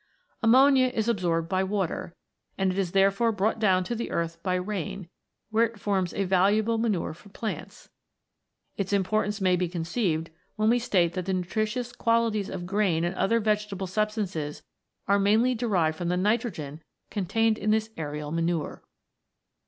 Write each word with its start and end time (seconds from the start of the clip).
Ammonia 0.41 0.87
is 0.87 1.07
absorbed 1.07 1.47
by 1.47 1.63
water, 1.63 2.15
and 2.57 2.71
it 2.71 2.79
is 2.79 2.91
therefore 2.93 3.31
brought 3.31 3.59
down 3.59 3.83
to 3.83 3.93
the 3.93 4.09
earth 4.09 4.41
by 4.41 4.55
rain, 4.55 5.09
where 5.51 5.63
it 5.65 5.79
forms 5.79 6.11
a 6.11 6.23
valuable 6.23 6.79
manure 6.79 7.13
for 7.13 7.29
plants; 7.29 7.89
its 8.77 8.93
impor 8.93 9.21
tance 9.25 9.39
may 9.39 9.55
be 9.55 9.67
conceived 9.69 10.31
when 10.55 10.71
we 10.71 10.79
state 10.79 11.13
that 11.13 11.27
the 11.27 11.33
nutritious 11.33 11.93
qualities 11.93 12.49
of 12.49 12.65
grain 12.65 13.03
and 13.03 13.13
other 13.13 13.39
vegetable 13.39 13.85
stibstances 13.85 14.63
are 15.07 15.19
mainly 15.19 15.53
derived 15.53 15.99
from 15.99 16.07
the 16.07 16.17
nitrogen 16.17 16.81
contained 17.11 17.59
in 17.59 17.69
this 17.69 17.91
aerial 17.95 18.31
manure. 18.31 18.81